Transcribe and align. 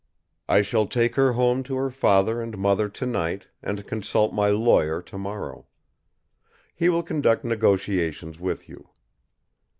I 0.49 0.63
shall 0.63 0.87
take 0.87 1.13
her 1.13 1.33
home 1.33 1.61
to 1.61 1.75
her 1.75 1.91
father 1.91 2.41
and 2.41 2.57
mother 2.57 2.89
tonight, 2.89 3.45
and 3.61 3.85
consult 3.85 4.33
my 4.33 4.47
lawyer 4.49 4.99
tomorrow. 4.99 5.67
He 6.73 6.89
will 6.89 7.03
conduct 7.03 7.43
negotiations 7.45 8.39
with 8.39 8.67
you. 8.67 8.89